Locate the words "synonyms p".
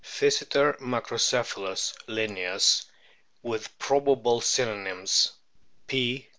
4.41-6.27